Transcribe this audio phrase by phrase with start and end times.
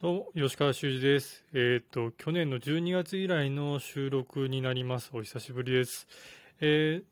[0.00, 1.44] どうも、吉川修司です。
[1.52, 5.10] えっ、と、去年の12月以来の収録になります。
[5.12, 6.06] お久しぶりです。
[6.60, 7.02] え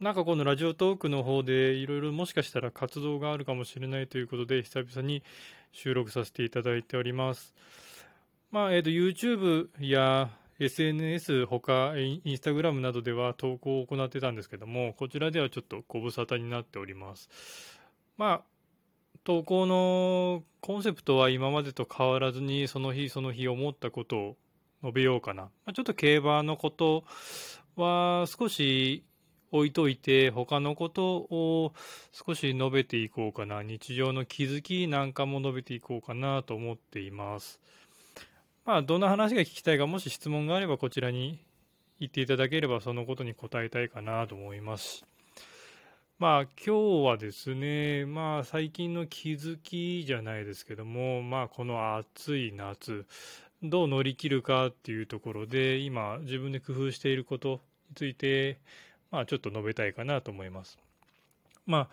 [0.00, 5.24] ー、なんかこのラジオトークの方でいろいろもしかしたら活動があるかもしれないということで、久々に
[5.72, 7.56] 収録させていただいております。
[8.52, 10.30] まあ、えっ、と、YouTube や
[10.60, 17.28] SNS 他、インスタグラムなどでは投稿を行ってたんですけども、こちらではちょっとご無沙汰になっております。
[18.16, 18.57] まあ、
[19.24, 24.36] 投稿のコンセプトは今までと変わらずにその日その日思ったことを
[24.82, 25.50] 述べようかな。
[25.66, 27.04] まちょっと競馬のこと
[27.76, 29.04] は少し
[29.50, 31.72] 置いといて他のことを
[32.12, 33.62] 少し述べていこうかな。
[33.62, 37.60] 日常の気づきなんかも述べていこうかなと思っています。
[38.64, 41.38] まあどんな話が聞きたいかもし質問があればこちらに
[42.00, 45.04] 言っていただければそのことに答えたいかなと思います。
[46.18, 53.06] まあ今日はですね、まあ最近の気づきじゃないですけども、まあこの暑い夏、
[53.62, 58.58] どう乗り切るかっていうところで、今自分で工夫していることについて、
[59.12, 60.76] まあちょっと述べたいかなと思います。
[61.66, 61.88] まあ、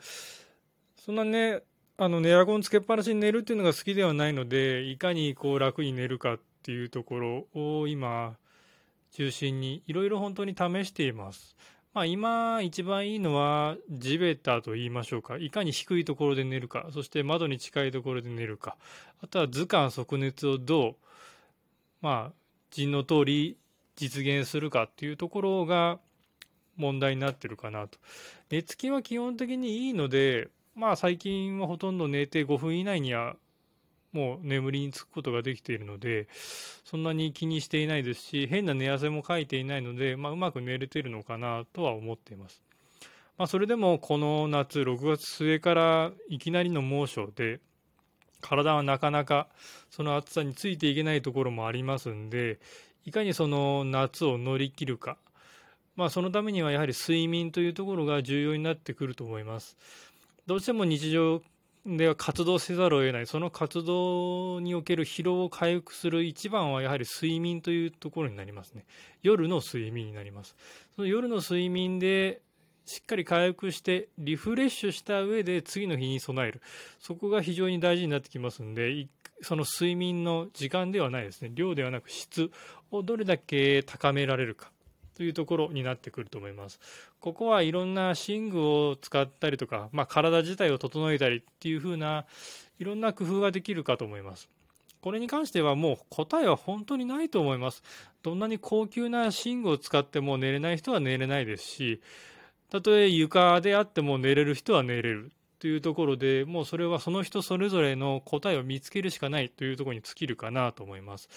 [1.05, 1.61] そんなね、
[1.97, 8.38] あの、エアコンつけっぱなしに寝るっていうのが好きではないので、いかにこう楽に寝るかっていうところを今、
[9.11, 11.55] 中心にいろいろ本当に試しています。
[11.95, 15.38] まあ、今一番いいのは地べたと言いましょうか。
[15.38, 18.75] いかに低いところで寝るか、そして窓に近いところで寝るか、
[19.23, 20.95] あとは図鑑即熱をどう、
[22.01, 22.33] まあ、
[22.69, 23.57] 陣の通り
[23.95, 25.99] 実現するかっていうところが
[26.75, 27.97] 問題になってるかなと。
[28.49, 33.38] 寝つきは基本的にいいので、まあ最近はほとんど寝て5分以内には
[34.16, 36.30] もう眠りにつくことができているので、
[36.85, 42.63] そんなに気にしていないですし、変な寝汗もかいていないので、まあ、うまく寝れているのかなとは思っています。
[43.38, 47.59] まあ、それでもこの夏、6月末からいきなりの猛暑で、
[48.39, 49.49] 体はなかなか
[49.89, 52.59] その暑さについていけないところもありますんで、
[53.03, 55.17] いかにその夏を乗り切るか、
[55.97, 59.75] まあ、そのためにはやはり睡眠というところが重要になってくると思います。
[60.47, 61.41] どうしても日常
[61.85, 68.85] では活動せざるを得ない、その活動における疲労を回復する一番はやはり睡眠というところになりますね。
[69.22, 70.56] 夜の睡眠になります。
[70.96, 72.41] その夜の睡眠で
[72.85, 76.62] しっかり回復してリフレッシュした上で次の日に備える。
[77.00, 79.07] そこが非常に大事になってきますんで、
[79.41, 81.52] その睡眠の時間ではないですね。
[81.53, 82.50] 量ではなく質
[82.90, 84.72] をどれだけ高められるか。
[85.16, 86.80] というところになってくると思います。
[87.20, 92.26] ここはいろんな寝具を使ったりとか、まあ、体自体を整えたりっていう風な
[92.80, 94.50] いろんな工夫ができるかと思います。
[95.02, 97.84] これに関してはもう答えは本当にないと思います。
[98.24, 102.02] どんなに高級な寝具を使っても寝れない人は寝れないですし、
[102.72, 111.30] たとえ床であっても寝れる人は寝れるというところで、もうそれはその人それぞれの答えを見つけるしかないというところに尽きるかなと思います。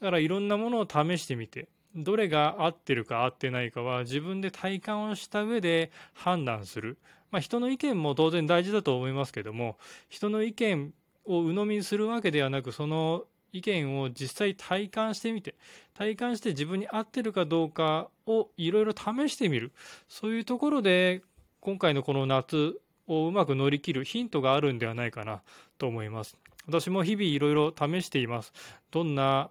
[0.00, 6.98] だからいろんなものを試してみて、どれが合ってるか合ってないかは自分で体感をした上で判断する。
[7.30, 10.92] まあ、人の意見も当然大事だと思いますけども、人の意見
[11.24, 15.54] を鵜呑みにするわけではなく、その意見を実際体感してみて、
[15.94, 19.72] 体感して自分に合ってるかどうかをいろいろ試してみる。
[20.08, 21.22] そういうところで、
[21.60, 25.42] 今回のこの夏をうまく乗り切るヒントがあるんではないかな
[25.78, 26.36] と思います。
[26.66, 28.52] 私も日々いろいろ試しています。
[28.90, 29.50] どんな、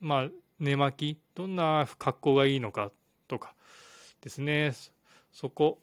[0.00, 0.28] まあ、
[0.60, 2.92] 寝巻き、どんな格好がいいのか
[3.26, 3.54] とか
[4.20, 4.72] ですね、
[5.32, 5.78] そこ。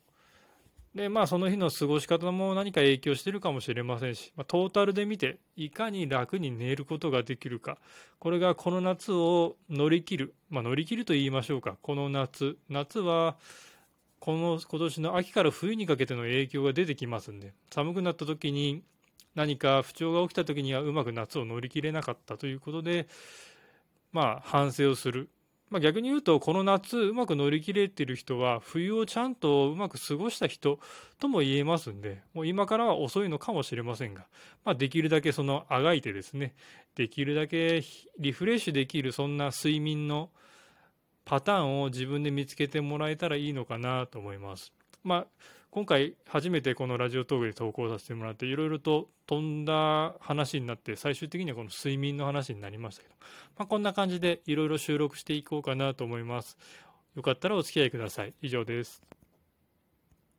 [0.95, 7.77] で、まあその日の過ごし方も何か影響してるかもしれませんし、まあ、トータルで見て、いかに楽に寝ることができるか。
[8.19, 10.35] これがこの夏を乗り切る。
[10.49, 11.77] まあ乗り切ると言いましょうか。
[11.81, 12.57] この夏。
[12.69, 13.37] 夏は、
[14.19, 18.81] この今年の秋から冬にかけての影響が出てきますんで、寒くなった時に
[19.35, 23.07] 何か不調が起きた時にはうまく夏を乗り切れなかったということで、
[24.17, 25.29] まあ、反省をする。
[25.69, 30.79] まあ、逆に言うと、この夏うまく乗り切れてる人は、冬をちゃんとうまく過ごした人
[31.19, 34.25] とも言えますんで、もう今からは遅いのかもしれませんが、
[34.65, 36.55] まあ、できるだけそのあがいてですね、
[36.95, 37.83] できるだけ
[38.17, 40.31] リフレッシュできるそんな睡眠の
[41.23, 44.73] パターンを自分で見つけてもらえたらいいのかなと思います。
[45.07, 45.27] まあ
[45.71, 53.15] 今回初めてこのラジオトークで投稿させてもらっていろいろと飛んだ話になって最終的にはこの睡眠の話になりましたけど、
[53.57, 56.57] まあ、こんな感じでいろいろ収録していこうかなと思います。
[57.15, 58.33] よかったらお付き合いください。
[58.41, 59.16] 以上です。